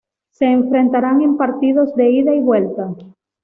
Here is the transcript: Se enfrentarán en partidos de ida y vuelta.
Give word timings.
Se 0.31 0.45
enfrentarán 0.45 1.21
en 1.21 1.37
partidos 1.37 1.93
de 1.95 2.09
ida 2.09 2.33
y 2.33 2.41
vuelta. 2.41 2.89